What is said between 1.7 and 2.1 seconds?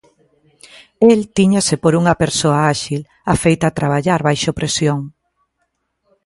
por